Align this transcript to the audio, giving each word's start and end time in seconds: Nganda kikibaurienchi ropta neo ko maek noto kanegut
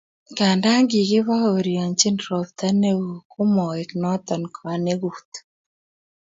Nganda 0.31 0.69
kikibaurienchi 0.89 2.09
ropta 2.25 2.67
neo 2.81 3.09
ko 3.31 3.41
maek 3.55 3.89
noto 4.01 4.35
kanegut 4.55 5.29